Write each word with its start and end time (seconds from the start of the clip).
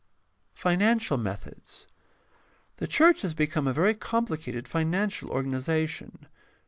Financial 0.55 1.15
methods.— 1.15 1.85
The 2.77 2.87
church 2.87 3.21
has 3.21 3.35
become 3.35 3.67
a 3.67 3.73
very 3.73 3.93
compHcated 3.93 4.67
financial 4.67 5.29
organization. 5.29 6.25